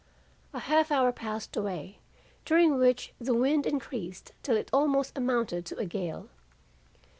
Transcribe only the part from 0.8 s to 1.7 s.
hour passed